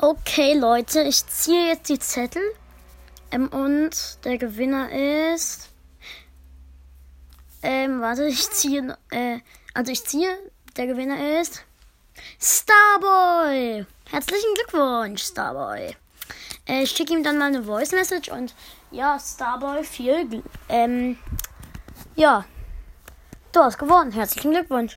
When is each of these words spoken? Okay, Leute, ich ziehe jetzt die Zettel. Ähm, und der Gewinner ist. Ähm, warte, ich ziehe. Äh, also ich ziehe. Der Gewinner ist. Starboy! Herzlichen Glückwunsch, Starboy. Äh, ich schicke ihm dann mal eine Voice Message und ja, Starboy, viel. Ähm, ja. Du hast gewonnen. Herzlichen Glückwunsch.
Okay, 0.00 0.54
Leute, 0.54 1.02
ich 1.02 1.26
ziehe 1.26 1.66
jetzt 1.66 1.88
die 1.88 1.98
Zettel. 1.98 2.42
Ähm, 3.32 3.48
und 3.48 4.24
der 4.24 4.38
Gewinner 4.38 4.92
ist. 5.34 5.70
Ähm, 7.64 8.00
warte, 8.00 8.26
ich 8.26 8.48
ziehe. 8.48 8.96
Äh, 9.10 9.40
also 9.74 9.90
ich 9.90 10.04
ziehe. 10.04 10.30
Der 10.76 10.86
Gewinner 10.86 11.40
ist. 11.40 11.64
Starboy! 12.40 13.84
Herzlichen 14.08 14.54
Glückwunsch, 14.54 15.24
Starboy. 15.24 15.96
Äh, 16.68 16.82
ich 16.84 16.92
schicke 16.92 17.14
ihm 17.14 17.24
dann 17.24 17.36
mal 17.36 17.46
eine 17.46 17.64
Voice 17.64 17.90
Message 17.90 18.28
und 18.28 18.54
ja, 18.92 19.18
Starboy, 19.18 19.82
viel. 19.82 20.44
Ähm, 20.68 21.18
ja. 22.14 22.44
Du 23.50 23.58
hast 23.58 23.78
gewonnen. 23.78 24.12
Herzlichen 24.12 24.52
Glückwunsch. 24.52 24.86